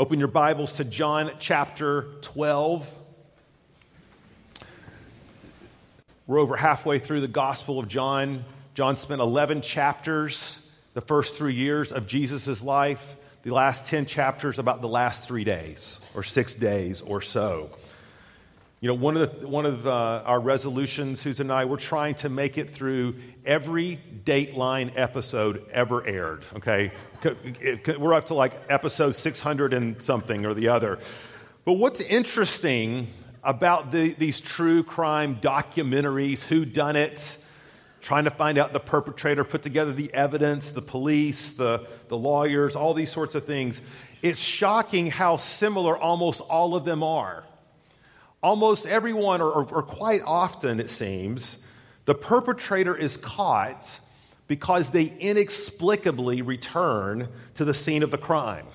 [0.00, 2.96] Open your Bibles to John chapter 12.
[6.26, 8.46] We're over halfway through the Gospel of John.
[8.72, 14.58] John spent 11 chapters the first three years of Jesus' life, the last 10 chapters
[14.58, 17.68] about the last three days or six days or so.
[18.82, 22.14] You know, one of, the, one of uh, our resolutions, Susan and I, we're trying
[22.16, 26.90] to make it through every Dateline episode ever aired, okay?
[27.98, 30.98] We're up to like episode 600 and something or the other.
[31.66, 33.08] But what's interesting
[33.44, 37.36] about the, these true crime documentaries, who done it,
[38.00, 42.76] trying to find out the perpetrator, put together the evidence, the police, the, the lawyers,
[42.76, 43.82] all these sorts of things,
[44.22, 47.44] it's shocking how similar almost all of them are.
[48.42, 51.58] Almost everyone, or, or, or quite often it seems,
[52.06, 53.98] the perpetrator is caught
[54.46, 58.66] because they inexplicably return to the scene of the crime.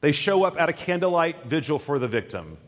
[0.00, 2.58] They show up at a candlelight vigil for the victim.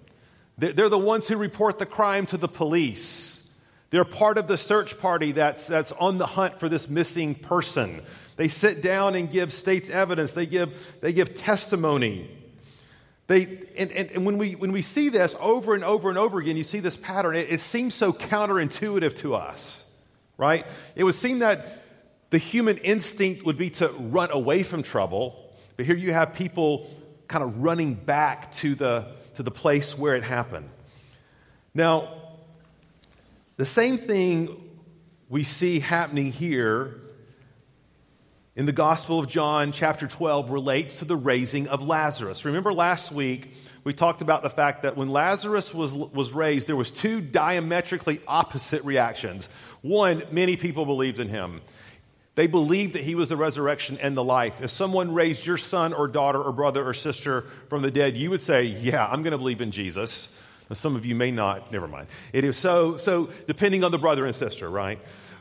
[0.57, 3.49] They're the ones who report the crime to the police.
[3.91, 8.03] They're part of the search party that's, that's on the hunt for this missing person.
[8.37, 12.29] They sit down and give state's evidence, they give, they give testimony.
[13.29, 13.43] They,
[13.77, 16.57] and, and, and, when, we, when we see this over and over and over again,
[16.57, 19.85] you see this pattern, it, it seems so counterintuitive to us,
[20.39, 20.67] right?
[20.97, 21.85] It would seem that
[22.31, 26.91] the human instinct would be to run away from trouble, but here you have people
[27.29, 30.71] kind of running back to the, to the place where it happened.
[31.75, 32.09] Now,
[33.59, 34.57] the same thing
[35.29, 37.03] we see happening here
[38.59, 42.45] in the Gospel of John, chapter 12, relates to the raising of Lazarus.
[42.45, 46.75] Remember last week, we talked about the fact that when Lazarus was, was raised, there
[46.75, 49.49] was two diametrically opposite reactions.
[49.83, 51.61] One, many people believed in him.
[52.35, 54.61] They believed that he was the resurrection and the life.
[54.61, 58.29] If someone raised your son or daughter or brother or sister from the dead, you
[58.31, 60.37] would say, Yeah, I'm going to believe in Jesus.
[60.69, 62.09] Now, some of you may not, never mind.
[62.33, 64.99] It is so, so depending on the brother and sister, right?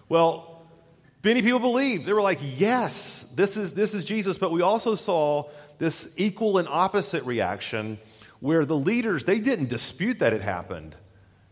[0.07, 0.56] Well,
[1.23, 2.05] many people believed.
[2.05, 4.37] They were like, Yes, this is, this is Jesus.
[4.37, 7.99] But we also saw this equal and opposite reaction
[8.39, 10.95] where the leaders, they didn't dispute that it happened.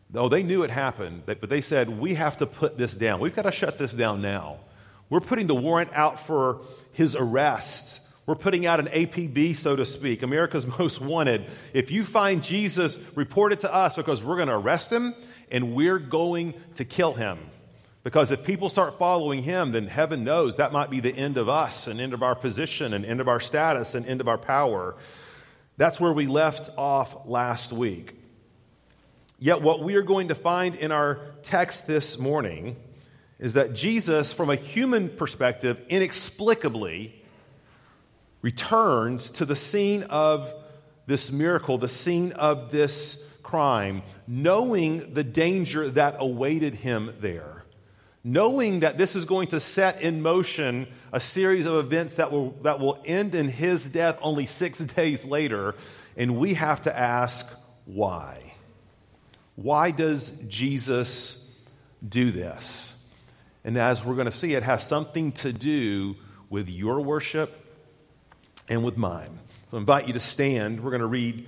[0.10, 3.20] Though they knew it happened, but they said, We have to put this down.
[3.20, 4.60] We've got to shut this down now.
[5.10, 6.62] We're putting the warrant out for
[6.92, 8.02] his arrest.
[8.26, 11.46] We're putting out an APB, so to speak, America's Most Wanted.
[11.74, 15.14] If you find Jesus, report it to us because we're going to arrest him
[15.52, 17.38] and we're going to kill him.
[18.06, 21.50] Because if people start following him, then heaven knows that might be the end of
[21.50, 24.38] us, and end of our position, and end of our status, and end of our
[24.38, 24.96] power.
[25.78, 28.14] That's where we left off last week.
[29.40, 32.76] Yet, what we are going to find in our text this morning
[33.40, 37.20] is that Jesus, from a human perspective, inexplicably
[38.44, 40.54] returns to the scene of
[41.08, 47.55] this miracle, the scene of this crime, knowing the danger that awaited him there,
[48.26, 52.50] knowing that this is going to set in motion a series of events that will,
[52.64, 55.76] that will end in his death only six days later.
[56.18, 57.48] And we have to ask
[57.86, 58.54] why.
[59.56, 61.50] Why does Jesus
[62.08, 62.96] do this?
[63.64, 66.16] And as we're going to see, it has something to do
[66.50, 67.64] with your worship
[68.68, 69.38] and with mine.
[69.70, 70.84] So I invite you to stand.
[70.84, 71.46] We're going to read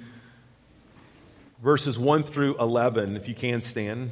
[1.64, 4.12] verses 1 through 11, if you can stand.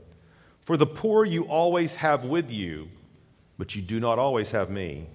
[0.61, 2.89] For the poor you always have with you,
[3.57, 5.07] but you do not always have me.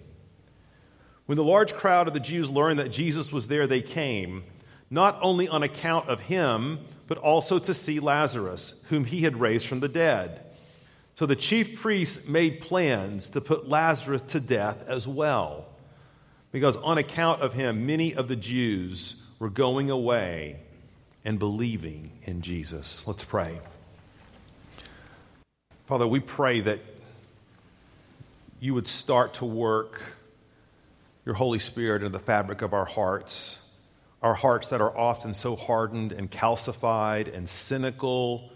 [1.27, 4.45] When the large crowd of the Jews learned that Jesus was there, they came,
[4.91, 9.67] not only on account of him, but also to see Lazarus, whom he had raised
[9.67, 10.41] from the dead.
[11.17, 15.67] So the chief priests made plans to put Lazarus to death as well.
[16.53, 20.61] Because on account of him, many of the Jews were going away
[21.25, 23.07] and believing in Jesus.
[23.07, 23.59] Let's pray.
[25.87, 26.81] Father, we pray that
[28.59, 30.03] you would start to work
[31.25, 33.61] your Holy Spirit into the fabric of our hearts,
[34.21, 38.51] our hearts that are often so hardened and calcified and cynical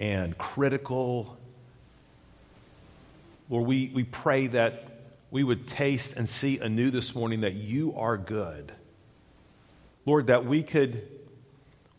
[0.00, 1.38] and critical.
[3.48, 4.88] Lord, we, we pray that
[5.30, 8.72] we would taste and see anew this morning that you are good.
[10.06, 11.06] Lord, that we could,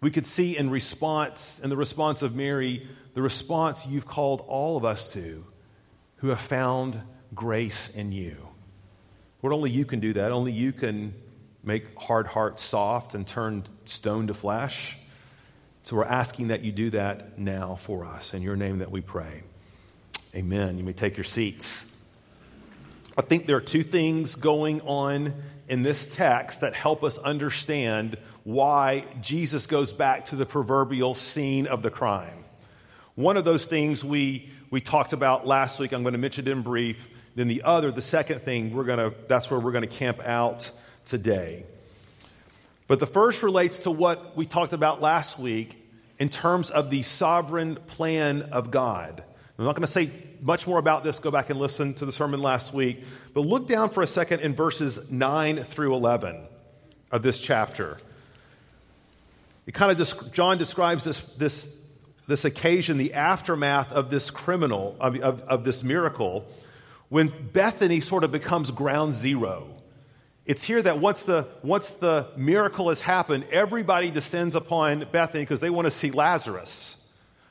[0.01, 4.77] we could see in response, in the response of Mary, the response you've called all
[4.77, 5.45] of us to
[6.17, 6.99] who have found
[7.35, 8.37] grace in you.
[9.41, 10.31] Lord, only you can do that.
[10.31, 11.13] Only you can
[11.63, 14.97] make hard hearts soft and turn stone to flesh.
[15.83, 18.33] So we're asking that you do that now for us.
[18.33, 19.43] In your name that we pray.
[20.35, 20.77] Amen.
[20.77, 21.89] You may take your seats.
[23.17, 25.33] I think there are two things going on
[25.67, 31.67] in this text that help us understand why Jesus goes back to the proverbial scene
[31.67, 32.42] of the crime.
[33.15, 36.51] One of those things we, we talked about last week, I'm going to mention it
[36.51, 37.09] in brief.
[37.35, 40.25] Then the other, the second thing, we're going to, that's where we're going to camp
[40.25, 40.71] out
[41.05, 41.63] today.
[42.87, 45.79] But the first relates to what we talked about last week
[46.19, 49.23] in terms of the sovereign plan of God.
[49.57, 50.09] I'm not going to say
[50.41, 51.19] much more about this.
[51.19, 53.03] Go back and listen to the sermon last week.
[53.33, 56.47] But look down for a second in verses 9 through 11
[57.11, 57.97] of this chapter.
[59.65, 61.82] It kind of John describes this, this,
[62.27, 66.47] this occasion, the aftermath of this criminal, of, of, of this miracle,
[67.09, 69.67] when Bethany sort of becomes ground zero.
[70.45, 75.59] It's here that once the, once the miracle has happened, everybody descends upon Bethany because
[75.59, 76.99] they want to see Lazarus.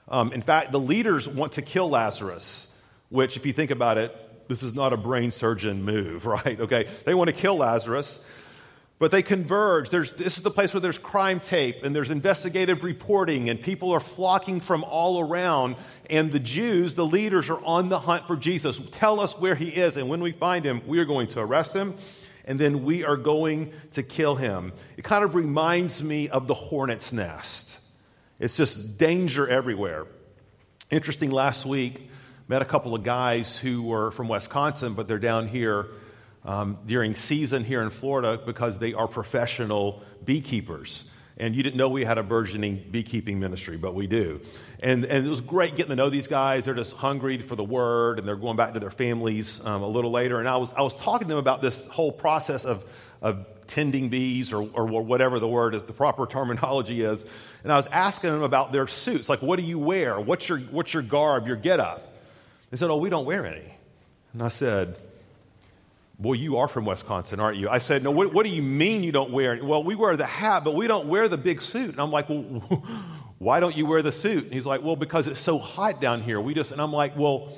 [0.08, 2.66] Um, in fact, the leaders want to kill Lazarus,
[3.08, 4.14] which, if you think about it,
[4.48, 6.60] this is not a brain surgeon move, right?
[6.60, 8.20] Okay, they want to kill Lazarus,
[9.02, 9.90] but they converge.
[9.90, 13.90] There's, this is the place where there's crime tape and there's investigative reporting, and people
[13.90, 15.74] are flocking from all around.
[16.08, 18.80] And the Jews, the leaders, are on the hunt for Jesus.
[18.92, 21.74] Tell us where he is, and when we find him, we are going to arrest
[21.74, 21.96] him
[22.44, 24.72] and then we are going to kill him.
[24.96, 27.78] It kind of reminds me of the hornet's nest.
[28.38, 30.06] It's just danger everywhere.
[30.92, 32.08] Interesting, last week,
[32.46, 35.88] met a couple of guys who were from Wisconsin, but they're down here
[36.44, 41.04] um, during season here in Florida because they are professional beekeepers.
[41.38, 44.40] And you didn't know we had a burgeoning beekeeping ministry, but we do.
[44.80, 46.66] And, and it was great getting to know these guys.
[46.66, 49.88] They're just hungry for the word, and they're going back to their families um, a
[49.88, 50.40] little later.
[50.40, 52.84] And I was, I was talking to them about this whole process of,
[53.22, 57.24] of tending bees or, or whatever the word is, the proper terminology is.
[57.64, 59.28] And I was asking them about their suits.
[59.28, 60.20] Like, what do you wear?
[60.20, 62.14] What's your, what's your garb, your getup?
[62.70, 63.74] They said, oh, we don't wear any.
[64.34, 64.98] And I said,
[66.22, 67.68] Boy, you are from Wisconsin, aren't you?
[67.68, 69.58] I said, No, what, what, do you mean you don't wear?
[69.62, 71.90] Well, we wear the hat, but we don't wear the big suit.
[71.90, 72.42] And I'm like, Well,
[73.38, 74.44] why don't you wear the suit?
[74.44, 76.40] And he's like, Well, because it's so hot down here.
[76.40, 77.52] We just, and I'm like, Well,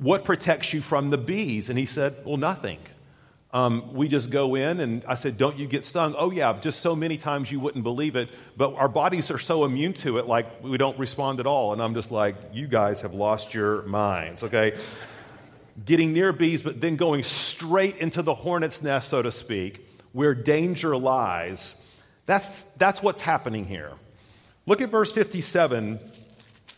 [0.00, 1.70] what protects you from the bees?
[1.70, 2.80] And he said, Well, nothing.
[3.52, 6.16] Um, we just go in, and I said, Don't you get stung?
[6.18, 8.30] Oh, yeah, just so many times you wouldn't believe it.
[8.56, 11.72] But our bodies are so immune to it, like we don't respond at all.
[11.72, 14.76] And I'm just like, You guys have lost your minds, okay?
[15.84, 20.34] Getting near bees, but then going straight into the hornet's nest, so to speak, where
[20.34, 21.74] danger lies.
[22.24, 23.92] That's, that's what's happening here.
[24.66, 26.00] Look at verse 57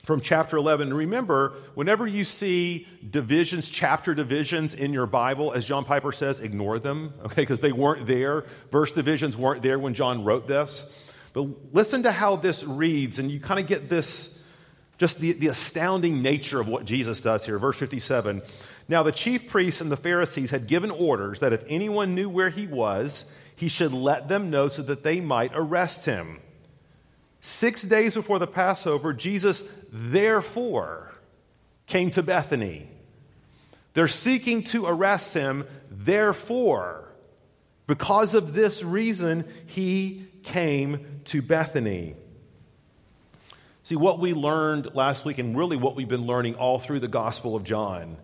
[0.05, 0.93] from chapter 11.
[0.93, 6.79] Remember, whenever you see divisions, chapter divisions in your Bible, as John Piper says, ignore
[6.79, 8.47] them, okay, because they weren't there.
[8.73, 10.87] Verse divisions weren't there when John wrote this.
[11.35, 14.35] But listen to how this reads, and you kind of get this
[14.99, 17.59] just the, the astounding nature of what Jesus does here.
[17.59, 18.43] Verse 57
[18.89, 22.51] Now the chief priests and the Pharisees had given orders that if anyone knew where
[22.51, 26.41] he was, he should let them know so that they might arrest him.
[27.41, 31.13] Six days before the Passover, Jesus therefore
[31.87, 32.89] came to Bethany.
[33.95, 37.09] They're seeking to arrest him, therefore.
[37.87, 42.15] Because of this reason, he came to Bethany.
[43.83, 47.09] See, what we learned last week, and really what we've been learning all through the
[47.09, 48.19] Gospel of John,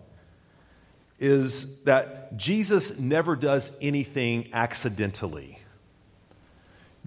[1.18, 5.58] is that Jesus never does anything accidentally.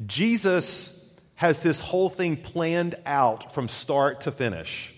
[0.06, 4.94] Jesus has this whole thing planned out from start to finish.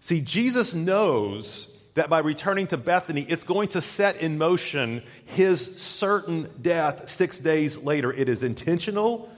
[0.00, 5.80] See, Jesus knows that by returning to Bethany, it's going to set in motion his
[5.80, 8.12] certain death six days later.
[8.12, 9.30] It is intentional,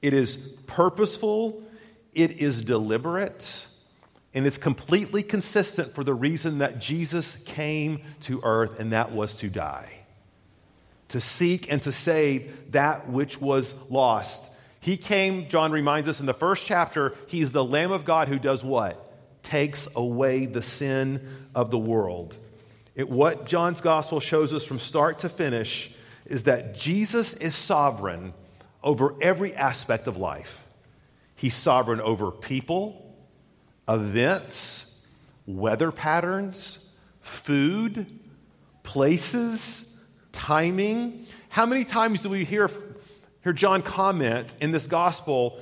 [0.00, 0.36] it is
[0.66, 1.62] purposeful,
[2.14, 3.66] it is deliberate,
[4.34, 9.36] and it's completely consistent for the reason that Jesus came to earth, and that was
[9.38, 10.02] to die
[11.12, 14.50] to seek and to save that which was lost.
[14.80, 18.38] He came, John reminds us in the first chapter, he's the Lamb of God who
[18.38, 19.12] does what?
[19.42, 22.38] Takes away the sin of the world.
[22.94, 25.92] It, what John's gospel shows us from start to finish
[26.24, 28.32] is that Jesus is sovereign
[28.82, 30.66] over every aspect of life.
[31.36, 33.11] He's sovereign over people,
[33.88, 34.98] events,
[35.46, 36.88] weather patterns,
[37.20, 38.06] food,
[38.82, 39.90] places,
[40.32, 41.26] timing.
[41.48, 42.70] How many times do we hear,
[43.42, 45.60] hear John comment in this gospel?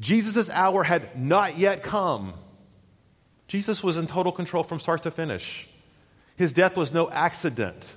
[0.00, 2.34] Jesus' hour had not yet come.
[3.46, 5.68] Jesus was in total control from start to finish.
[6.36, 7.94] His death was no accident.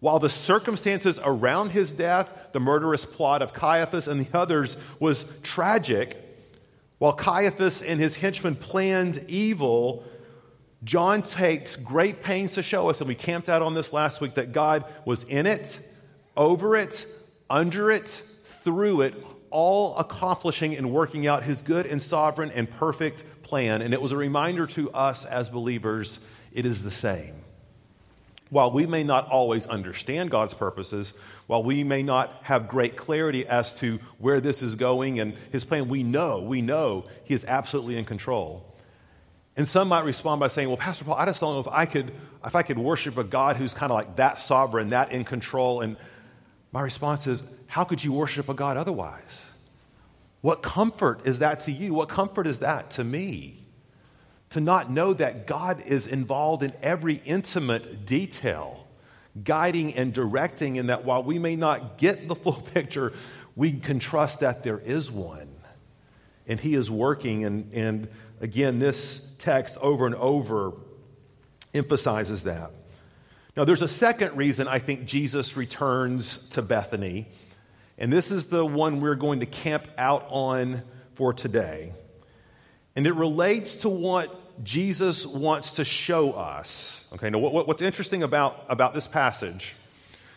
[0.00, 5.24] While the circumstances around his death, the murderous plot of Caiaphas and the others, was
[5.42, 6.23] tragic,
[7.04, 10.04] while Caiaphas and his henchmen planned evil,
[10.84, 14.36] John takes great pains to show us, and we camped out on this last week,
[14.36, 15.86] that God was in it,
[16.34, 17.06] over it,
[17.50, 18.22] under it,
[18.62, 23.82] through it, all accomplishing and working out his good and sovereign and perfect plan.
[23.82, 26.20] And it was a reminder to us as believers
[26.54, 27.34] it is the same.
[28.50, 31.12] While we may not always understand God's purposes,
[31.46, 35.64] while we may not have great clarity as to where this is going and his
[35.64, 38.74] plan, we know, we know he is absolutely in control.
[39.56, 41.86] And some might respond by saying, Well, Pastor Paul, I just don't know if I
[41.86, 42.12] could,
[42.44, 45.80] if I could worship a God who's kind of like that sovereign, that in control.
[45.80, 45.96] And
[46.72, 49.42] my response is, How could you worship a God otherwise?
[50.40, 51.94] What comfort is that to you?
[51.94, 53.63] What comfort is that to me?
[54.54, 58.86] To not know that God is involved in every intimate detail,
[59.42, 63.12] guiding and directing, and that while we may not get the full picture,
[63.54, 65.48] we can trust that there is one.
[66.48, 68.08] And He is working and, and
[68.44, 70.72] Again, this text over and over
[71.72, 72.72] emphasizes that.
[73.56, 77.28] Now, there's a second reason I think Jesus returns to Bethany,
[77.96, 80.82] and this is the one we're going to camp out on
[81.14, 81.94] for today.
[82.96, 87.08] And it relates to what Jesus wants to show us.
[87.14, 89.74] Okay, now what, what's interesting about, about this passage,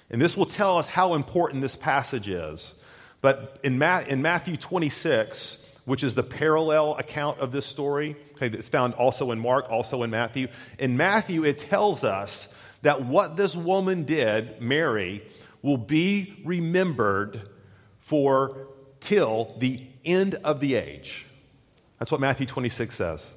[0.09, 2.75] and this will tell us how important this passage is,
[3.21, 8.15] but in, Ma- in Matthew 26, which is the parallel account of this story.
[8.35, 10.47] Okay, it's found also in Mark, also in Matthew.
[10.79, 12.47] In Matthew, it tells us
[12.81, 15.23] that what this woman did, Mary,
[15.61, 17.41] will be remembered
[17.99, 18.67] for
[18.99, 21.25] till the end of the age.
[21.99, 23.33] That's what Matthew 26 says.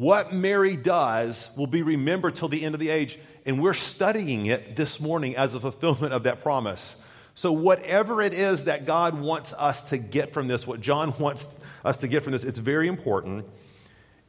[0.00, 4.46] What Mary does will be remembered till the end of the age, and we're studying
[4.46, 6.96] it this morning as a fulfillment of that promise.
[7.34, 11.48] So, whatever it is that God wants us to get from this, what John wants
[11.84, 12.44] us to get from this.
[12.44, 13.44] It's very important.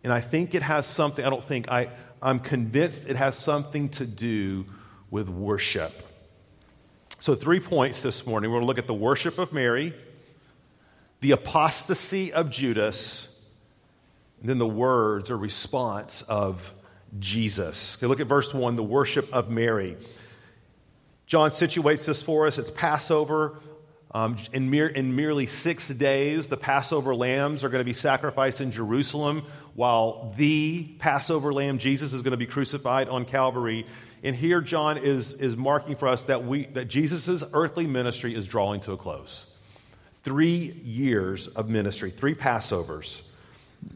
[0.04, 3.88] And I think it has something, I don't think, I, I'm convinced it has something
[3.92, 4.66] to do
[5.10, 6.04] with worship.
[7.20, 8.52] So, three points this morning.
[8.52, 9.94] We're going to look at the worship of Mary,
[11.22, 13.31] the apostasy of Judas,
[14.42, 16.76] and then the words or response of
[17.20, 17.96] Jesus.
[17.98, 19.98] Okay, look at verse 1 the worship of Mary.
[21.28, 22.58] John situates this for us.
[22.58, 23.60] It's Passover.
[24.14, 28.60] Um, in, mere, in merely six days, the Passover lambs are going to be sacrificed
[28.60, 29.44] in Jerusalem,
[29.74, 33.86] while the Passover lamb, Jesus, is going to be crucified on Calvary.
[34.22, 38.48] And here, John is, is marking for us that, we, that Jesus' earthly ministry is
[38.48, 39.46] drawing to a close.
[40.24, 43.22] Three years of ministry, three Passovers.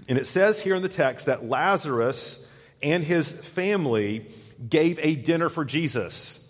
[0.08, 2.48] And it says here in the text that Lazarus
[2.82, 4.28] and his family
[4.70, 6.42] gave a dinner for Jesus.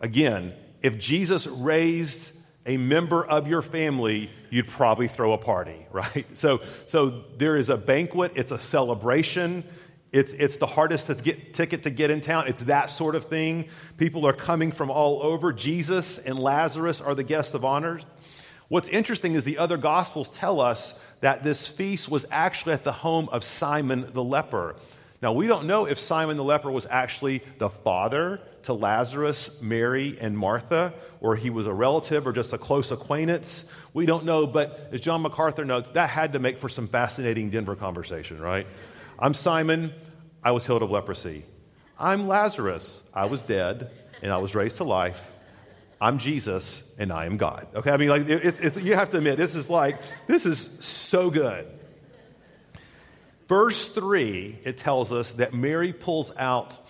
[0.00, 2.32] Again, if Jesus raised
[2.66, 6.26] a member of your family, you'd probably throw a party, right?
[6.34, 9.64] So, so there is a banquet, it's a celebration.
[10.12, 12.46] It's, it's the hardest to get, ticket to get in town.
[12.46, 13.70] It's that sort of thing.
[13.96, 15.54] People are coming from all over.
[15.54, 17.98] Jesus and Lazarus are the guests of honor.
[18.68, 22.92] What's interesting is the other gospels tell us that this feast was actually at the
[22.92, 24.76] home of Simon the leper.
[25.20, 30.16] Now, we don't know if Simon the leper was actually the father to Lazarus, Mary,
[30.20, 33.64] and Martha, or he was a relative or just a close acquaintance.
[33.94, 37.50] We don't know, but as John MacArthur notes, that had to make for some fascinating
[37.50, 38.66] Denver conversation, right?
[39.18, 39.92] I'm Simon,
[40.42, 41.44] I was healed of leprosy.
[42.00, 43.90] I'm Lazarus, I was dead,
[44.22, 45.32] and I was raised to life.
[46.02, 47.68] I'm Jesus, and I am God.
[47.76, 50.58] Okay, I mean, like, it's, it's, you have to admit, this is like, this is
[50.84, 51.64] so good.
[53.46, 56.80] Verse 3, it tells us that Mary pulls out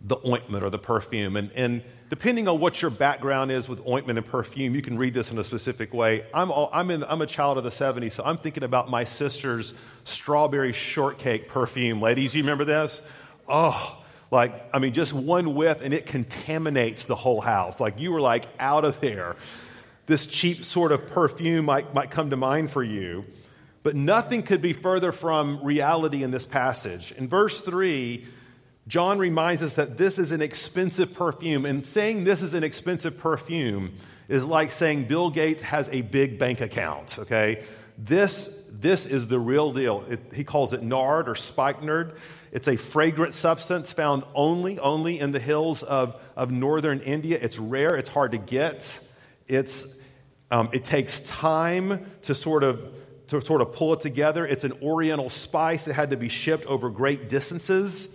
[0.00, 1.36] the ointment or the perfume.
[1.36, 5.12] And, and depending on what your background is with ointment and perfume, you can read
[5.12, 6.24] this in a specific way.
[6.32, 9.04] I'm, all, I'm, in, I'm a child of the 70s, so I'm thinking about my
[9.04, 9.74] sister's
[10.04, 12.00] strawberry shortcake perfume.
[12.00, 13.02] Ladies, you remember this?
[13.46, 17.80] Oh, Like, I mean, just one whiff and it contaminates the whole house.
[17.80, 19.36] Like, you were like out of there.
[20.06, 23.24] This cheap sort of perfume might, might come to mind for you.
[23.82, 27.12] But nothing could be further from reality in this passage.
[27.12, 28.26] In verse 3,
[28.86, 31.64] John reminds us that this is an expensive perfume.
[31.64, 33.94] And saying this is an expensive perfume
[34.28, 37.64] is like saying Bill Gates has a big bank account, okay?
[37.96, 40.04] This, this is the real deal.
[40.08, 42.16] It, he calls it nard or spikenard.
[42.52, 47.38] It's a fragrant substance found only, only in the hills of, of northern India.
[47.40, 48.98] It's rare, it's hard to get.
[49.46, 49.96] It's,
[50.50, 52.94] um, it takes time to sort of
[53.28, 54.46] to sort of pull it together.
[54.46, 55.86] It's an oriental spice.
[55.86, 58.08] It had to be shipped over great distances.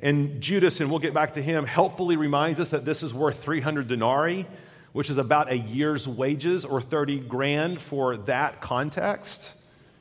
[0.00, 3.42] And Judas, and we'll get back to him, helpfully reminds us that this is worth
[3.42, 4.46] 300 denarii,
[4.92, 9.52] which is about a year's wages or 30 grand for that context.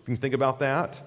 [0.02, 1.00] If you can think about that.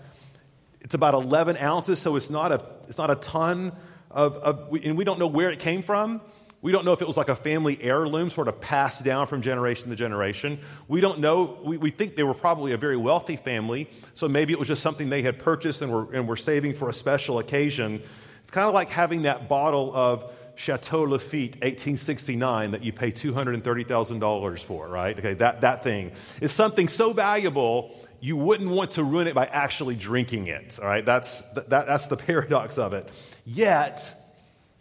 [0.87, 3.73] It's about 11 ounces, so it's not a, it's not a ton
[4.09, 6.21] of, of, and we don't know where it came from.
[6.63, 9.43] We don't know if it was like a family heirloom, sort of passed down from
[9.43, 10.61] generation to generation.
[10.87, 11.59] We don't know.
[11.65, 14.81] We, we think they were probably a very wealthy family, so maybe it was just
[14.81, 18.01] something they had purchased and were, and were saving for a special occasion.
[18.43, 24.63] It's kind of like having that bottle of Chateau Lafite 1869 that you pay $230,000
[24.63, 25.19] for, right?
[25.19, 29.47] Okay, that, that thing is something so valuable you wouldn't want to ruin it by
[29.47, 31.05] actually drinking it, all right?
[31.05, 33.09] That's, that, that's the paradox of it.
[33.45, 34.13] Yet,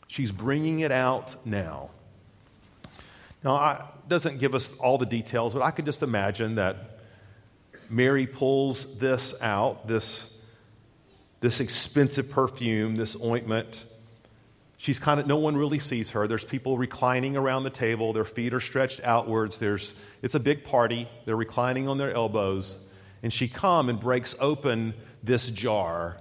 [0.07, 1.89] she's bringing it out now.
[3.43, 6.99] Now, it doesn't give us all the details, but I could just imagine that
[7.89, 10.31] Mary pulls this out, this
[11.45, 13.85] this expensive perfume, this ointment.
[14.77, 16.27] She's kind of, no one really sees her.
[16.27, 18.13] There's people reclining around the table.
[18.13, 19.59] Their feet are stretched outwards.
[19.59, 21.07] There's, it's a big party.
[21.25, 22.77] They're reclining on their elbows.
[23.25, 26.15] And she come and breaks open this jar.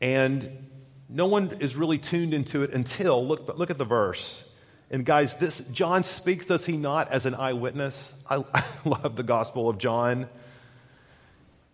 [0.00, 0.70] And
[1.10, 4.42] no one is really tuned into it until, look, but look at the verse.
[4.90, 8.14] And guys, this, John speaks, does he not, as an eyewitness?
[8.30, 10.26] I, I love the Gospel of John.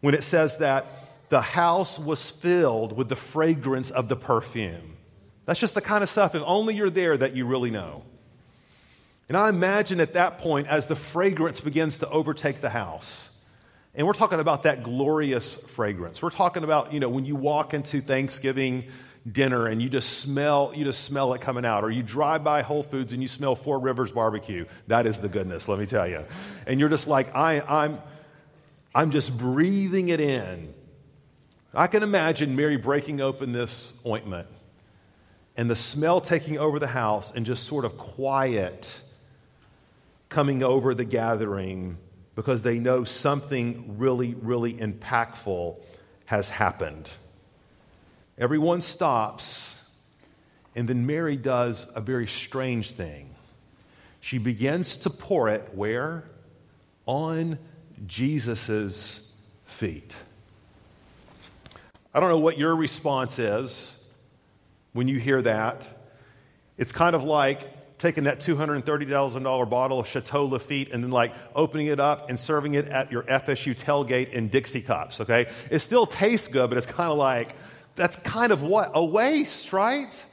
[0.00, 0.86] When it says that
[1.28, 4.96] the house was filled with the fragrance of the perfume.
[5.44, 8.02] That's just the kind of stuff, if only you're there, that you really know.
[9.28, 13.23] And I imagine at that point, as the fragrance begins to overtake the house,
[13.94, 16.20] and we're talking about that glorious fragrance.
[16.20, 18.84] We're talking about, you know, when you walk into Thanksgiving
[19.30, 22.60] dinner and you just smell you just smell it coming out or you drive by
[22.60, 26.06] whole foods and you smell four rivers barbecue that is the goodness let me tell
[26.06, 26.22] you
[26.66, 28.02] and you're just like I, i'm
[28.94, 30.74] i'm just breathing it in
[31.76, 34.46] I can imagine Mary breaking open this ointment
[35.56, 38.96] and the smell taking over the house and just sort of quiet
[40.28, 41.98] coming over the gathering
[42.34, 45.76] because they know something really, really impactful
[46.26, 47.10] has happened.
[48.38, 49.80] Everyone stops,
[50.74, 53.34] and then Mary does a very strange thing.
[54.20, 56.24] She begins to pour it where?
[57.06, 57.58] On
[58.06, 59.32] Jesus'
[59.64, 60.14] feet.
[62.12, 64.00] I don't know what your response is
[64.92, 65.86] when you hear that.
[66.78, 67.68] It's kind of like
[68.04, 72.74] taking that $230,000 bottle of Chateau Lafite and then like opening it up and serving
[72.74, 75.46] it at your FSU tailgate in Dixie cups, okay?
[75.70, 77.56] It still tastes good, but it's kind of like,
[77.96, 78.90] that's kind of what?
[78.92, 80.26] A waste, right?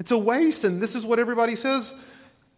[0.00, 1.94] It's a waste, and this is what everybody says.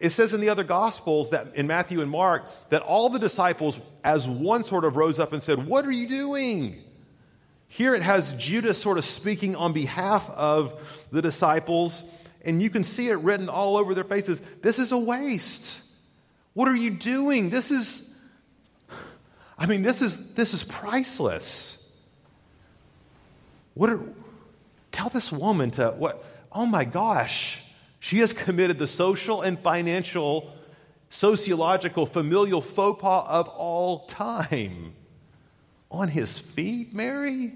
[0.00, 3.78] It says in the other Gospels that in Matthew and Mark that all the disciples,
[4.02, 6.82] as one sort of rose up and said, What are you doing?
[7.68, 12.02] Here it has Judas sort of speaking on behalf of the disciples,
[12.46, 14.40] and you can see it written all over their faces.
[14.62, 15.78] This is a waste.
[16.54, 17.50] What are you doing?
[17.50, 18.14] This is,
[19.58, 21.72] I mean, this is, this is priceless.
[23.74, 24.00] What are,
[24.92, 27.62] tell this woman to, what, oh my gosh,
[28.00, 30.52] she has committed the social and financial,
[31.10, 34.94] sociological, familial faux pas of all time
[35.90, 37.52] on his feet, Mary?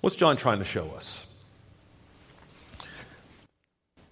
[0.00, 1.25] What's John trying to show us?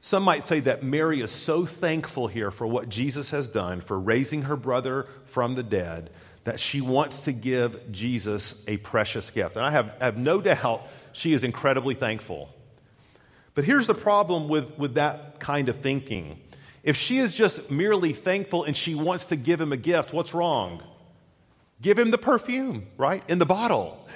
[0.05, 3.99] Some might say that Mary is so thankful here for what Jesus has done, for
[3.99, 6.11] raising her brother from the dead,
[6.45, 9.57] that she wants to give Jesus a precious gift.
[9.57, 12.55] And I have, have no doubt she is incredibly thankful.
[13.55, 16.39] But here's the problem with, with that kind of thinking.
[16.83, 20.35] If she is just merely thankful and she wants to give him a gift, what's
[20.35, 20.83] wrong?
[21.81, 23.23] Give him the perfume, right?
[23.27, 24.07] In the bottle.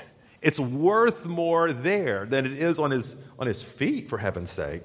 [0.42, 4.82] It's worth more there than it is on his, on his feet, for heaven's sake.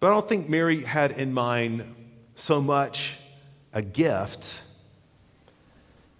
[0.00, 1.94] But I don't think Mary had in mind
[2.34, 3.16] so much
[3.72, 4.60] a gift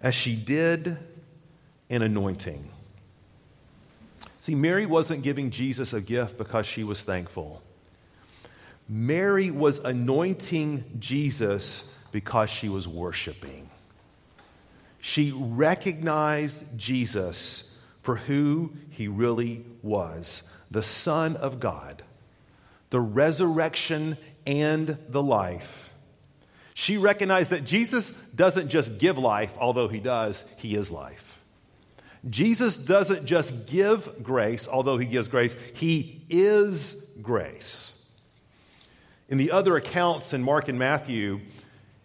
[0.01, 0.97] as she did
[1.89, 2.69] an anointing.
[4.39, 7.61] See, Mary wasn't giving Jesus a gift because she was thankful.
[8.87, 13.69] Mary was anointing Jesus because she was worshiping.
[14.99, 22.03] She recognized Jesus for who he really was the Son of God,
[22.89, 25.93] the resurrection and the life.
[26.73, 31.39] She recognized that Jesus doesn't just give life, although he does, he is life.
[32.29, 37.95] Jesus doesn't just give grace, although he gives grace, he is grace.
[39.29, 41.41] In the other accounts in Mark and Matthew,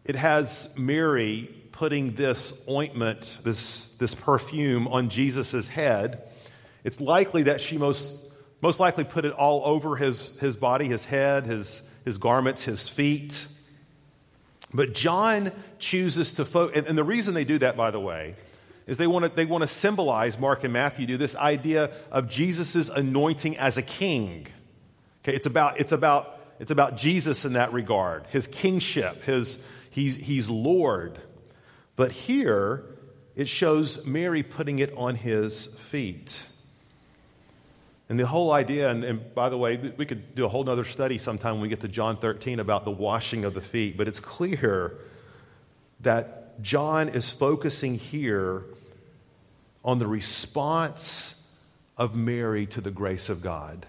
[0.05, 6.23] it has Mary putting this ointment, this, this perfume on Jesus' head.
[6.85, 8.24] It's likely that she most,
[8.65, 12.89] most likely put it all over his, his body, his head, his, his garments, his
[12.89, 13.47] feet.
[14.73, 18.37] But John chooses to focus, and, and the reason they do that, by the way,
[18.87, 22.27] is they want to they want to symbolize Mark and Matthew do this idea of
[22.27, 24.47] Jesus' anointing as a king.
[25.23, 30.17] Okay, it's about it's about it's about Jesus in that regard, his kingship, his he's
[30.17, 31.21] he's Lord.
[31.97, 32.87] But here,
[33.37, 36.43] it shows Mary putting it on his feet.
[38.09, 40.85] And the whole idea, and, and, by the way, we could do a whole other
[40.85, 44.09] study sometime when we get to John 13 about the washing of the feet, but
[44.09, 44.99] it's clear
[46.01, 48.65] that John is focusing here
[49.85, 51.49] on the response
[51.97, 53.87] of Mary to the grace of God.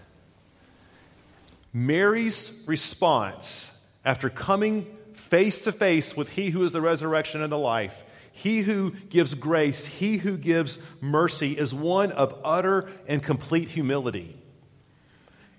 [1.72, 7.58] Mary's response after coming face to face with He who is the resurrection and the
[7.58, 8.02] life.
[8.36, 14.36] He who gives grace, he who gives mercy, is one of utter and complete humility.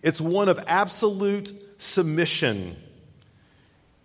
[0.03, 2.77] It's one of absolute submission.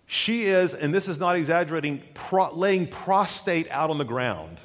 [0.07, 4.57] She is, and this is not exaggerating, pro- laying prostrate out on the ground.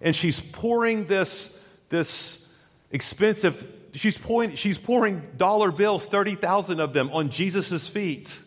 [0.00, 2.48] And she's pouring this, this
[2.92, 8.38] expensive, she's pouring, she's pouring dollar bills, 30,000 of them, on Jesus' feet.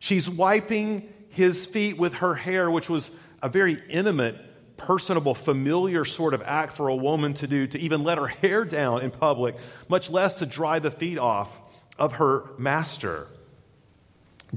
[0.00, 3.10] She's wiping his feet with her hair, which was
[3.46, 4.36] a very intimate,
[4.76, 8.64] personable, familiar sort of act for a woman to do, to even let her hair
[8.64, 9.54] down in public,
[9.88, 11.56] much less to dry the feet off
[11.96, 13.28] of her master.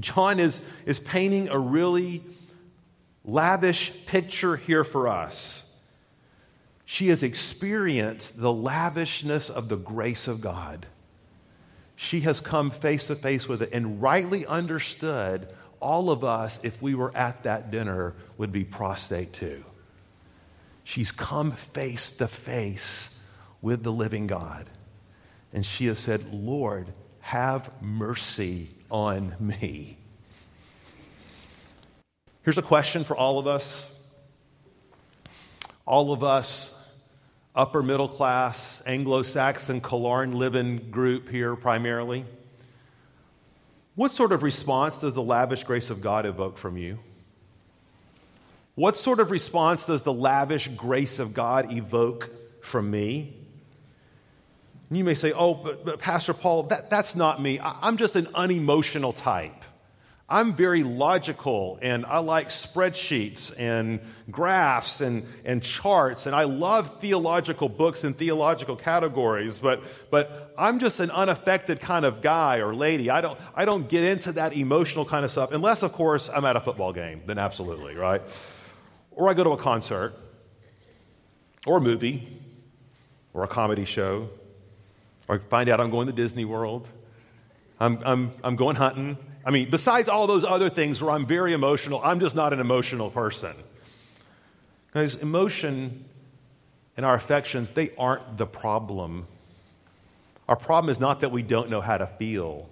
[0.00, 2.24] John is, is painting a really
[3.24, 5.72] lavish picture here for us.
[6.84, 10.86] She has experienced the lavishness of the grace of God
[12.02, 15.46] she has come face to face with it and rightly understood
[15.80, 19.64] all of us, if we were at that dinner, would be prostrate too.
[20.84, 23.14] She's come face to face
[23.62, 24.68] with the living God.
[25.52, 29.96] And she has said, Lord, have mercy on me.
[32.42, 33.92] Here's a question for all of us.
[35.86, 36.74] All of us
[37.54, 42.24] upper middle class, Anglo Saxon, Killearn living group here primarily.
[44.00, 47.00] What sort of response does the lavish grace of God evoke from you?
[48.74, 52.30] What sort of response does the lavish grace of God evoke
[52.64, 53.34] from me?
[54.90, 57.58] You may say, oh, but, but Pastor Paul, that, that's not me.
[57.58, 59.66] I, I'm just an unemotional type.
[60.30, 63.98] I'm very logical and I like spreadsheets and
[64.30, 70.78] graphs and, and charts and I love theological books and theological categories, but, but I'm
[70.78, 73.10] just an unaffected kind of guy or lady.
[73.10, 76.44] I don't, I don't get into that emotional kind of stuff unless, of course, I'm
[76.44, 78.22] at a football game, then absolutely, right?
[79.10, 80.14] Or I go to a concert
[81.66, 82.40] or a movie
[83.34, 84.28] or a comedy show
[85.26, 86.86] or find out I'm going to Disney World.
[87.80, 89.18] I'm, I'm, I'm going hunting.
[89.44, 92.60] I mean, besides all those other things where I'm very emotional, I'm just not an
[92.60, 93.54] emotional person.
[94.86, 96.04] Because emotion
[96.96, 99.26] and our affections, they aren't the problem.
[100.48, 102.68] Our problem is not that we don't know how to feel.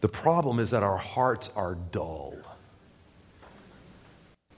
[0.00, 2.36] The problem is that our hearts are dull.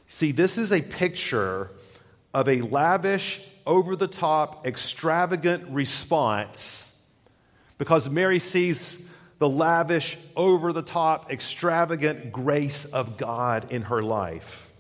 [0.08, 1.70] See, this is a picture
[2.34, 6.96] of a lavish, over the top, extravagant response
[7.78, 9.06] because Mary sees
[9.38, 14.70] the lavish, over the top, extravagant grace of God in her life.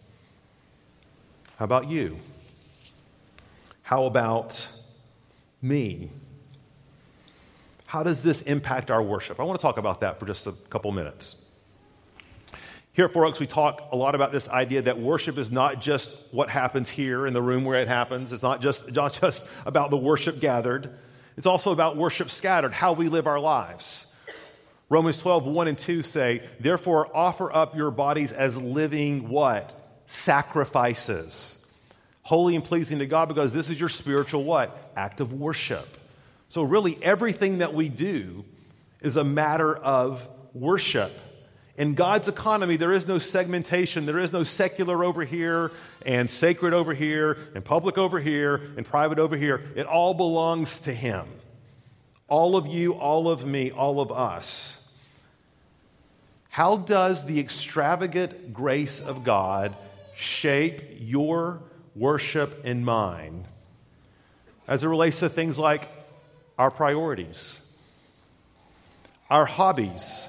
[1.58, 2.18] How about you?
[3.82, 4.66] How about
[5.62, 6.10] me?
[7.86, 9.40] How does this impact our worship?
[9.40, 11.42] I want to talk about that for just a couple minutes.
[12.92, 15.82] Here at Four Oaks, we talk a lot about this idea that worship is not
[15.82, 18.32] just what happens here in the room where it happens.
[18.32, 20.98] It's not just, not just about the worship gathered.
[21.36, 24.06] It's also about worship scattered, how we live our lives.
[24.88, 29.72] Romans 12, 1 and 2 say, Therefore, offer up your bodies as living what?
[30.06, 31.52] Sacrifices.
[32.22, 34.92] holy and pleasing to God because this is your spiritual what?
[34.96, 35.96] Act of worship.
[36.48, 38.44] So, really, everything that we do
[39.00, 41.12] is a matter of worship.
[41.76, 44.06] In God's economy, there is no segmentation.
[44.06, 45.72] There is no secular over here
[46.06, 49.62] and sacred over here and public over here and private over here.
[49.74, 51.26] It all belongs to Him.
[52.28, 54.75] All of you, all of me, all of us.
[56.56, 59.76] How does the extravagant grace of God
[60.14, 61.60] shape your
[61.94, 63.44] worship and mine
[64.66, 65.86] as it relates to things like
[66.58, 67.60] our priorities,
[69.28, 70.26] our hobbies,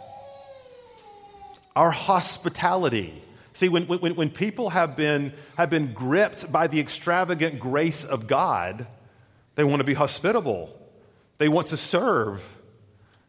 [1.77, 3.23] our hospitality?
[3.53, 8.27] See, when, when, when people have been, have been gripped by the extravagant grace of
[8.27, 8.85] God,
[9.55, 10.77] they want to be hospitable.
[11.37, 12.45] They want to serve.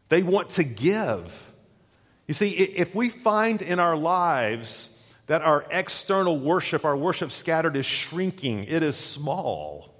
[0.09, 1.48] They want to give.
[2.29, 7.75] You see, if we find in our lives that our external worship, our worship scattered,
[7.75, 9.91] is shrinking, it is small,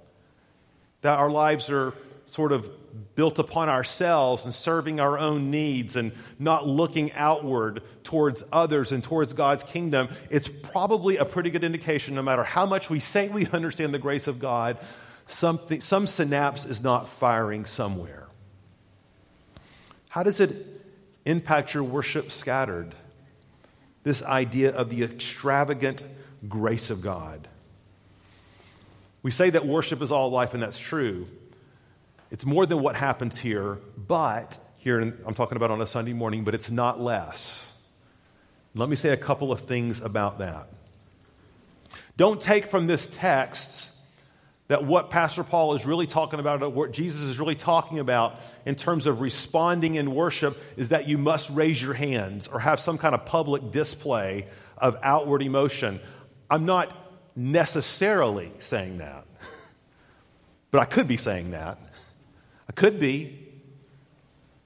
[1.00, 1.92] that our lives are
[2.26, 2.70] sort of
[3.16, 9.02] built upon ourselves and serving our own needs and not looking outward towards others and
[9.02, 13.28] towards God's kingdom, it's probably a pretty good indication no matter how much we say
[13.28, 14.78] we understand the grace of God,
[15.26, 18.28] something, some synapse is not firing somewhere.
[20.10, 20.69] How does it
[21.30, 22.94] impact your worship scattered.
[24.02, 26.04] This idea of the extravagant
[26.48, 27.48] grace of God.
[29.22, 31.28] We say that worship is all life, and that's true.
[32.30, 36.44] It's more than what happens here, but here I'm talking about on a Sunday morning,
[36.44, 37.70] but it's not less.
[38.74, 40.68] Let me say a couple of things about that.
[42.16, 43.89] Don't take from this text
[44.70, 48.76] that what Pastor Paul is really talking about, what Jesus is really talking about in
[48.76, 52.96] terms of responding in worship, is that you must raise your hands or have some
[52.96, 54.46] kind of public display
[54.78, 55.98] of outward emotion.
[56.48, 56.96] I'm not
[57.34, 59.26] necessarily saying that,
[60.70, 61.76] but I could be saying that.
[62.68, 63.40] I could be.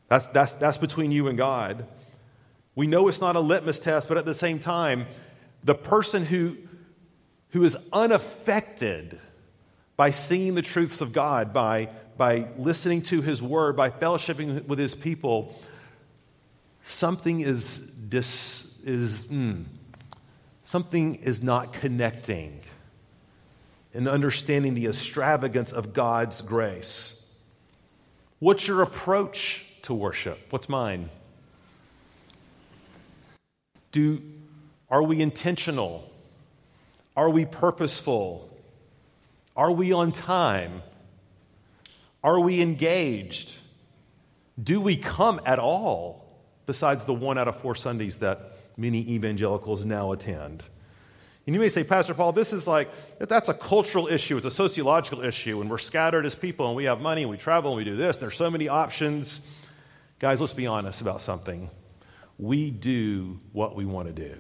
[0.09, 1.87] That's, that's, that's between you and God.
[2.75, 5.07] We know it's not a litmus test, but at the same time,
[5.63, 6.59] the person who,
[7.53, 9.19] who is unaffected
[9.97, 14.79] by singing the truths of God, by, by listening to His Word, by fellowshipping with
[14.79, 15.59] His people,
[16.83, 19.65] something is, dis, is mm,
[20.65, 22.61] something is not connecting
[23.93, 27.25] in understanding the extravagance of God's grace.
[28.41, 30.39] What's your approach to worship?
[30.51, 31.09] What's mine?
[33.93, 34.21] Do,
[34.91, 36.11] are we intentional?
[37.17, 38.51] Are we purposeful?
[39.57, 40.83] Are we on time?
[42.23, 43.57] Are we engaged?
[44.63, 46.27] Do we come at all,
[46.67, 50.65] besides the one out of four Sundays that many evangelicals now attend?
[51.47, 52.89] And you may say, Pastor Paul, this is like,
[53.19, 56.85] that's a cultural issue, it's a sociological issue, and we're scattered as people, and we
[56.85, 59.41] have money, and we travel, and we do this, and there's so many options.
[60.19, 61.69] Guys, let's be honest about something.
[62.39, 64.37] We do what we want to do.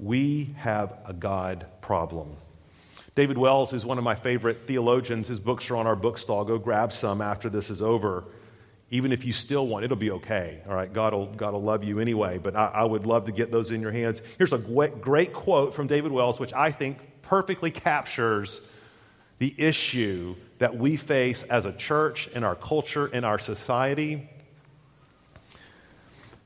[0.00, 2.36] We have a God problem.
[3.14, 5.28] David Wells is one of my favorite theologians.
[5.28, 6.44] His books are on our bookstall.
[6.44, 8.24] Go grab some after this is over.
[8.88, 10.62] Even if you still want, it'll be okay.
[10.66, 13.32] All right, God will, God will love you anyway, but I, I would love to
[13.32, 14.22] get those in your hands.
[14.38, 18.60] Here's a great, great quote from David Wells, which I think perfectly captures
[19.38, 24.28] the issue that we face as a church, in our culture, in our society.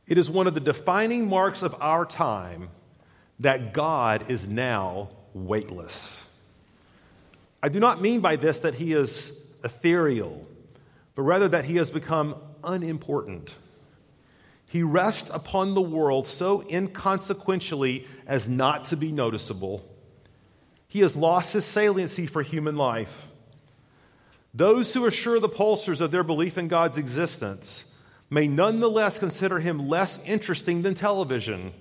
[0.08, 2.70] It is one of the defining marks of our time
[3.40, 6.25] that God is now weightless.
[7.66, 10.46] I do not mean by this that he is ethereal,
[11.16, 13.56] but rather that he has become unimportant.
[14.68, 19.84] He rests upon the world so inconsequentially as not to be noticeable.
[20.86, 23.26] He has lost his saliency for human life.
[24.54, 27.92] Those who assure the pollsters of their belief in God's existence
[28.30, 31.72] may nonetheless consider him less interesting than television,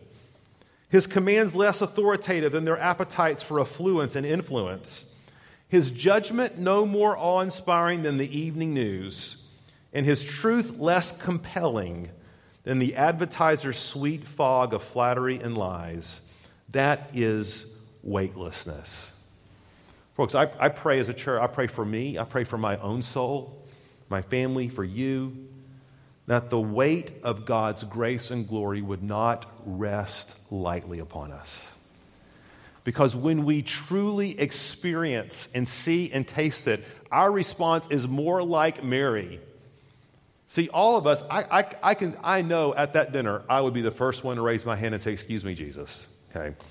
[0.89, 5.12] his commands less authoritative than their appetites for affluence and influence
[5.67, 9.47] his judgment no more awe inspiring than the evening news,
[9.93, 12.10] and his truth less compelling
[12.63, 16.21] than the advertiser's sweet fog of flattery and lies.
[16.69, 17.65] That is
[18.04, 19.12] weightlessness.
[20.15, 22.78] Folks, I, I pray as a church, I pray for me, I pray for my
[22.78, 23.65] own soul,
[24.10, 25.47] my family, for you,
[26.28, 31.74] that the weight of God's grace and glory would not rest lightly upon us.
[32.86, 38.84] Because when we truly experience and see and taste it, our response is more like
[38.84, 39.41] Mary.
[40.45, 43.74] See, all of us, I, I, I, can, I know at that dinner, I would
[43.74, 46.08] be the first one to raise my hand and say, Excuse me, Jesus.
[46.34, 46.56] Okay?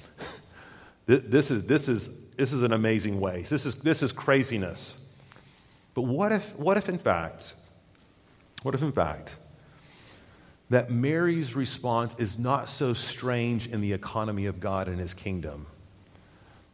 [1.07, 3.43] This is, this is, this is an amazing way.
[3.43, 4.99] This is, this is craziness.
[5.93, 7.53] But what if, what if, in fact,
[8.63, 9.37] what if, in fact,
[10.71, 15.67] that Mary's response is not so strange in the economy of God and his kingdom,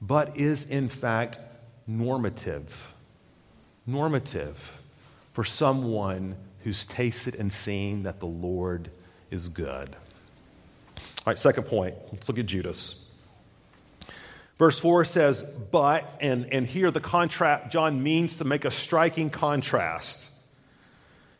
[0.00, 1.38] but is, in fact,
[1.86, 2.94] normative?
[3.86, 4.80] Normative
[5.32, 8.90] for someone who's tasted and seen that the Lord
[9.30, 9.96] is good.
[10.98, 11.94] All right, second point.
[12.12, 13.06] Let's look at Judas.
[14.58, 19.30] Verse 4 says, but, and, and here the contrast, John means to make a striking
[19.30, 20.30] contrast.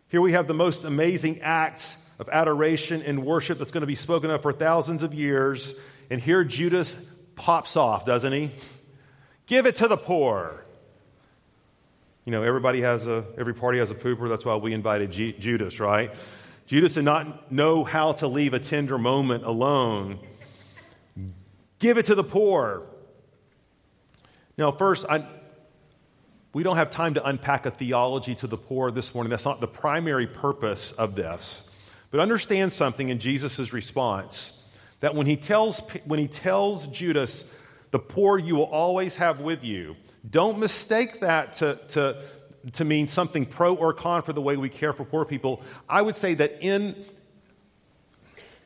[0.09, 3.95] Here we have the most amazing acts of adoration and worship that's going to be
[3.95, 5.75] spoken of for thousands of years.
[6.11, 7.10] And here Judas
[7.41, 8.51] pops off, doesn't he?
[9.47, 10.63] Give it to the poor.
[12.27, 14.29] You know, everybody has a, every party has a pooper.
[14.29, 16.15] That's why we invited G- Judas, right?
[16.67, 20.19] Judas did not know how to leave a tender moment alone.
[21.79, 22.83] Give it to the poor.
[24.59, 25.27] Now, first, I,
[26.53, 29.31] we don't have time to unpack a theology to the poor this morning.
[29.31, 31.63] That's not the primary purpose of this.
[32.11, 34.60] But understand something in Jesus' response
[35.01, 37.45] that when he, tells, when he tells Judas,
[37.91, 39.97] the poor you will always have with you,
[40.29, 42.23] don't mistake that to, to,
[42.73, 45.63] to mean something pro or con for the way we care for poor people.
[45.89, 47.05] I would say that in,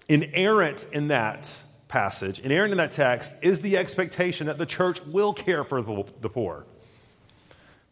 [0.08, 1.54] inerrant in that
[1.88, 6.04] passage, inherent in that text, is the expectation that the church will care for the,
[6.20, 6.66] the poor.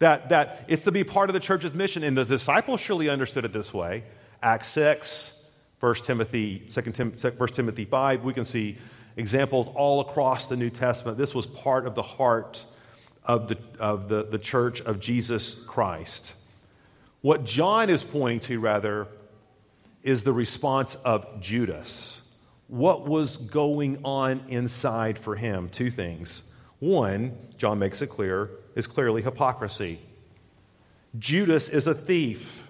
[0.00, 2.02] That, that it's to be part of the church's mission.
[2.02, 4.02] And the disciples surely understood it this way.
[4.42, 5.41] Acts 6,
[5.82, 8.78] 1 Timothy, 2 Tim, 1 Timothy 5, we can see
[9.16, 11.18] examples all across the New Testament.
[11.18, 12.64] This was part of the heart
[13.24, 16.34] of the, of the, the church of Jesus Christ.
[17.20, 19.08] What John is pointing to, rather,
[20.04, 22.22] is the response of Judas
[22.68, 25.68] what was going on inside for him.
[25.68, 26.44] Two things.
[26.78, 29.98] One, John makes it clear, is clearly hypocrisy.
[31.18, 32.61] Judas is a thief.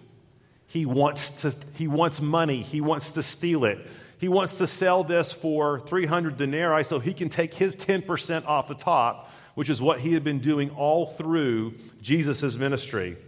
[0.72, 3.86] He wants, to, he wants money, he wants to steal it.
[4.16, 8.68] He wants to sell this for 300 denarii so he can take his 10% off
[8.68, 13.18] the top, which is what he had been doing all through Jesus' ministry.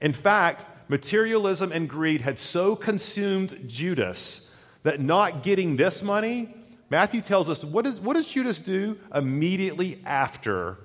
[0.00, 4.48] In fact, materialism and greed had so consumed Judas
[4.84, 6.54] that not getting this money,
[6.90, 10.78] Matthew tells us what, is, what does Judas do immediately after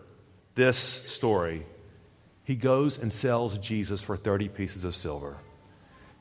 [0.56, 1.68] this story?
[2.46, 5.38] He goes and sells Jesus for 30 pieces of silver.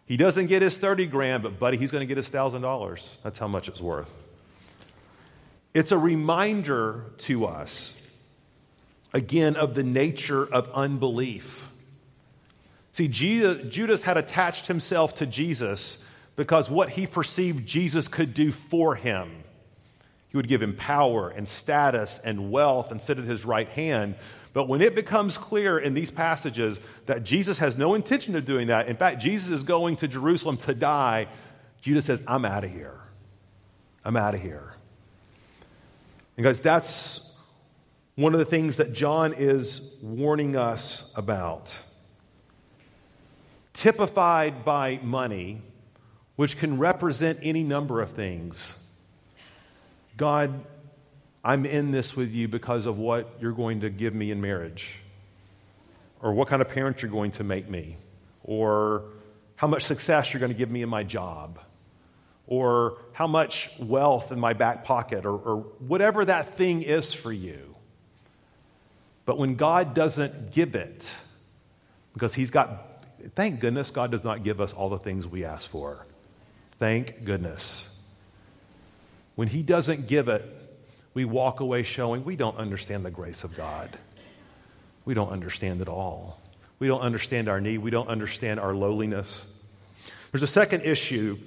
[0.06, 3.08] He doesn't get his 30 grand, but buddy, he's going to get his $1,000.
[3.22, 4.12] That's how much it's worth.
[5.72, 7.98] It's a reminder to us,
[9.14, 11.70] again, of the nature of unbelief.
[12.92, 16.04] See, Judas had attached himself to Jesus
[16.36, 19.44] because what he perceived Jesus could do for him.
[20.28, 24.14] He would give him power and status and wealth and sit at his right hand.
[24.52, 28.66] But when it becomes clear in these passages that Jesus has no intention of doing
[28.66, 31.28] that, in fact, Jesus is going to Jerusalem to die,
[31.80, 33.00] Judas says, I'm out of here.
[34.04, 34.74] I'm out of here.
[36.36, 37.32] And guys, that's
[38.14, 41.74] one of the things that John is warning us about.
[43.72, 45.62] Typified by money,
[46.36, 48.76] which can represent any number of things.
[50.16, 50.64] God,
[51.44, 54.94] I'm in this with you because of what you're going to give me in marriage,
[56.20, 57.96] or what kind of parent you're going to make me,
[58.44, 59.04] or
[59.56, 61.58] how much success you're going to give me in my job,
[62.46, 67.32] or how much wealth in my back pocket, or, or whatever that thing is for
[67.32, 67.74] you.
[69.24, 71.12] But when God doesn't give it,
[72.14, 75.68] because He's got, thank goodness God does not give us all the things we ask
[75.68, 76.06] for.
[76.78, 77.88] Thank goodness.
[79.34, 80.61] When He doesn't give it,
[81.14, 83.98] we walk away showing we don't understand the grace of God.
[85.04, 86.40] We don't understand it all.
[86.78, 87.78] We don't understand our need.
[87.78, 89.46] We don't understand our lowliness.
[90.30, 91.38] There's a second issue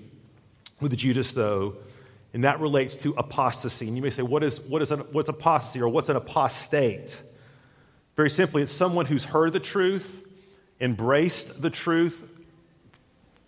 [0.79, 1.75] with Judas, though,
[2.33, 3.87] and that relates to apostasy.
[3.87, 7.21] And you may say, what is, what is an, what's apostasy or what's an apostate?
[8.15, 10.25] Very simply, it's someone who's heard the truth,
[10.79, 12.29] embraced the truth,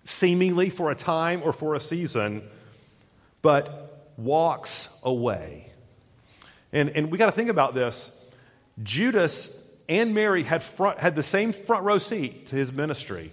[0.03, 2.41] seemingly for a time or for a season,
[3.41, 5.66] but walks away.
[6.77, 8.11] And, and we got to think about this.
[8.83, 13.31] Judas and Mary had, front, had the same front row seat to his ministry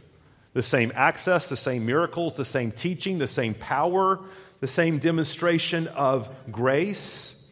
[0.54, 4.20] the same access, the same miracles, the same teaching, the same power,
[4.60, 7.44] the same demonstration of grace.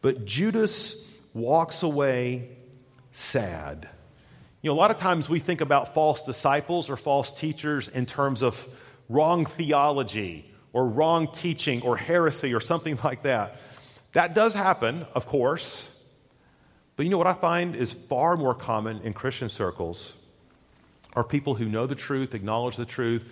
[0.00, 2.48] But Judas walks away
[3.12, 3.86] sad.
[4.62, 8.06] You know, a lot of times we think about false disciples or false teachers in
[8.06, 8.66] terms of
[9.10, 13.60] wrong theology or wrong teaching or heresy or something like that.
[14.12, 15.90] That does happen, of course.
[16.96, 20.14] But you know what I find is far more common in Christian circles
[21.14, 23.24] are people who know the truth, acknowledge the truth,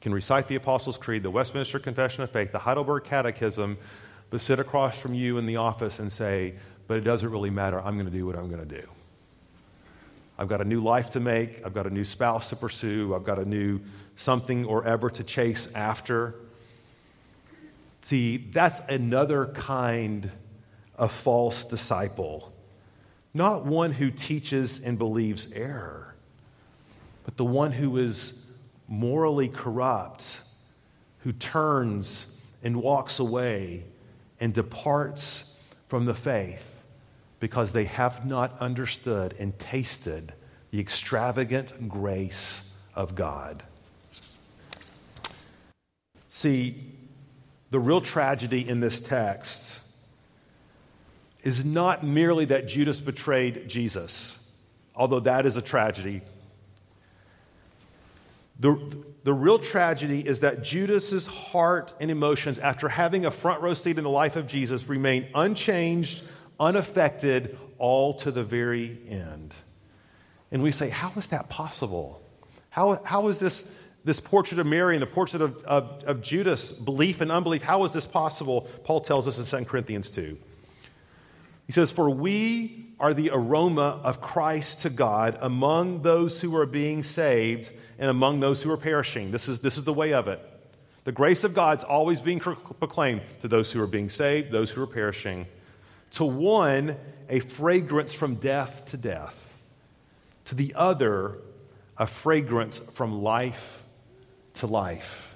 [0.00, 3.76] can recite the Apostles' Creed, the Westminster Confession of Faith, the Heidelberg Catechism,
[4.30, 6.54] but sit across from you in the office and say,
[6.86, 7.80] But it doesn't really matter.
[7.80, 8.86] I'm going to do what I'm going to do.
[10.38, 11.66] I've got a new life to make.
[11.66, 13.14] I've got a new spouse to pursue.
[13.14, 13.80] I've got a new
[14.16, 16.34] something or ever to chase after.
[18.02, 20.30] See, that's another kind
[20.96, 22.52] of false disciple.
[23.34, 26.14] Not one who teaches and believes error,
[27.24, 28.46] but the one who is
[28.88, 30.38] morally corrupt,
[31.20, 33.84] who turns and walks away
[34.40, 36.82] and departs from the faith
[37.40, 40.32] because they have not understood and tasted
[40.70, 43.62] the extravagant grace of God.
[46.28, 46.87] See,
[47.70, 49.78] the real tragedy in this text
[51.42, 54.42] is not merely that Judas betrayed Jesus,
[54.94, 56.22] although that is a tragedy.
[58.60, 58.76] The,
[59.22, 63.98] the real tragedy is that Judas's heart and emotions, after having a front row seat
[63.98, 66.24] in the life of Jesus, remain unchanged
[66.60, 69.54] unaffected all to the very end.
[70.50, 72.20] And we say, how is that possible?
[72.70, 73.68] How, how is this,
[74.04, 77.84] this portrait of Mary and the portrait of, of, of Judas, belief and unbelief, how
[77.84, 78.62] is this possible?
[78.84, 80.38] Paul tells us in 2 Corinthians 2.
[81.66, 86.66] He says, For we are the aroma of Christ to God among those who are
[86.66, 89.30] being saved and among those who are perishing.
[89.30, 90.40] This is, this is the way of it.
[91.04, 94.82] The grace of God's always being proclaimed to those who are being saved, those who
[94.82, 95.46] are perishing
[96.12, 96.96] to one,
[97.28, 99.54] a fragrance from death to death,
[100.46, 101.38] to the other,
[101.96, 103.84] a fragrance from life
[104.58, 105.34] to life.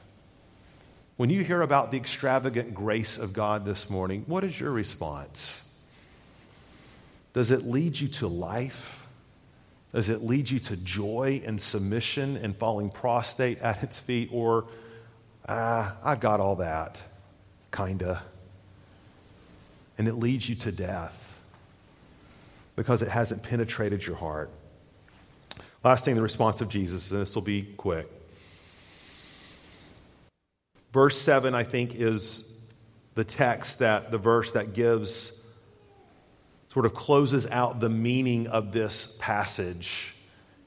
[1.17, 5.63] When you hear about the extravagant grace of God this morning, what is your response?
[7.33, 9.07] Does it lead you to life?
[9.93, 14.31] Does it lead you to joy and submission and falling prostrate at its feet?
[14.33, 14.67] Or,
[15.49, 16.99] ah, I've got all that,
[17.71, 18.23] kinda
[19.99, 21.39] and it leads you to death
[22.77, 24.51] because it hasn't penetrated your heart.
[25.85, 28.11] Last thing, the response of Jesus, and this will be quick.
[30.93, 32.53] Verse 7, I think, is
[33.15, 35.33] the text that, the verse that gives,
[36.73, 40.15] sort of closes out the meaning of this passage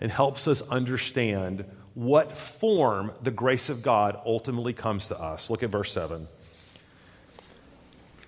[0.02, 5.50] and helps us understand what form the grace of God ultimately comes to us.
[5.50, 6.28] Look at verse 7.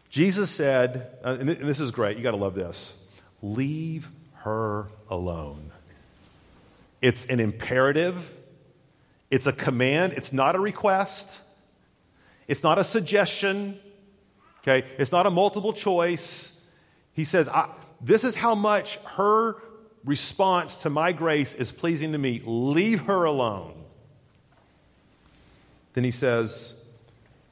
[0.09, 2.95] Jesus said, uh, and this is great, you got to love this
[3.43, 5.71] leave her alone.
[7.01, 8.35] It's an imperative,
[9.29, 11.41] it's a command, it's not a request,
[12.47, 13.79] it's not a suggestion,
[14.59, 14.87] okay?
[14.97, 16.61] It's not a multiple choice.
[17.13, 17.49] He says,
[18.01, 19.55] This is how much her
[20.05, 22.41] response to my grace is pleasing to me.
[22.45, 23.73] Leave her alone.
[25.93, 26.77] Then he says,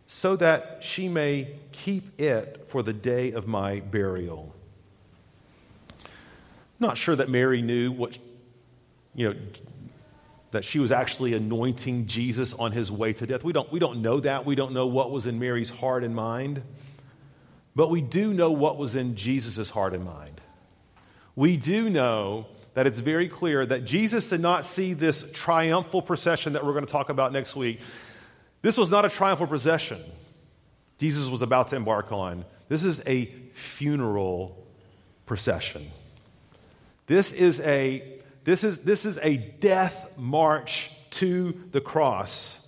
[0.08, 4.56] so that she may keep it for the day of my burial.
[6.80, 8.18] Not sure that Mary knew what,
[9.16, 9.39] you know,
[10.52, 13.43] that she was actually anointing Jesus on his way to death.
[13.43, 14.46] We don't, we don't know that.
[14.46, 16.62] We don't know what was in Mary's heart and mind.
[17.76, 20.39] But we do know what was in Jesus' heart and mind.
[21.36, 26.54] We do know that it's very clear that Jesus did not see this triumphal procession
[26.54, 27.80] that we're going to talk about next week.
[28.62, 30.02] This was not a triumphal procession
[30.98, 32.46] Jesus was about to embark on.
[32.70, 34.66] This is a funeral
[35.26, 35.91] procession.
[37.08, 42.66] This is a, this is, this is a death march to the cross.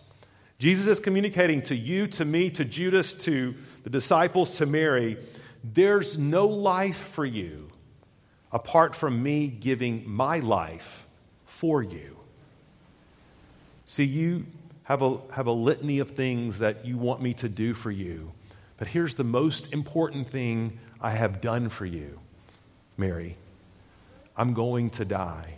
[0.59, 5.17] Jesus is communicating to you, to me, to Judas, to the disciples, to Mary
[5.73, 7.69] there's no life for you
[8.51, 11.05] apart from me giving my life
[11.45, 12.17] for you.
[13.85, 14.45] See, you,
[14.83, 18.31] have a, have a litany of things that you want me to do for you.
[18.77, 22.19] But here's the most important thing I have done for you,
[22.95, 23.37] Mary.
[24.35, 25.56] I'm going to die.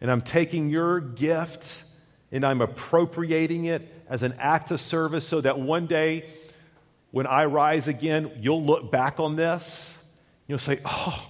[0.00, 1.82] And I'm taking your gift
[2.30, 6.28] and I'm appropriating it as an act of service so that one day
[7.10, 9.96] when I rise again, you'll look back on this.
[10.46, 11.26] You'll say, Oh,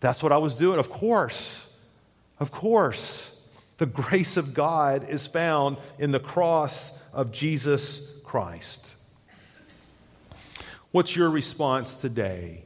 [0.00, 0.78] that's what I was doing.
[0.78, 1.66] Of course.
[2.38, 3.30] Of course.
[3.78, 8.94] The grace of God is found in the cross of Jesus Christ.
[10.92, 12.62] What's your response today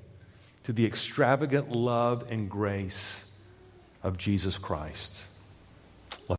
[0.64, 3.24] to the extravagant love and grace
[4.03, 5.25] of Jesus Christ?